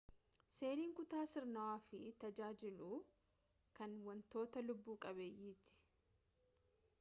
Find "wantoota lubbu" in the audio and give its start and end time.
4.07-4.97